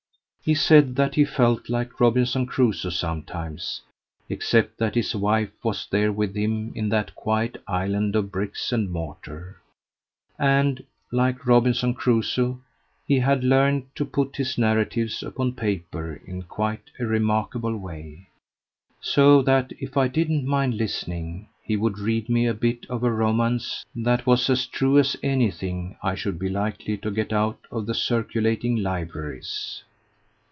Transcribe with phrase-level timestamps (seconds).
[0.43, 3.83] He said that he felt like Robinson Crusoe sometimes,
[4.27, 8.89] except that his wife was there with him in that quiet island of bricks and
[8.91, 9.61] mortar;
[10.39, 12.59] and, like Robinson Crusoe,
[13.07, 18.27] he had learned to put his narratives upon paper in quite a remarkable way,
[18.99, 23.11] so that if I didn't mind listening he would read me a bit of a
[23.13, 27.85] romance that was as true as anything I should be likely to get out of
[27.85, 29.83] the circulating libraries.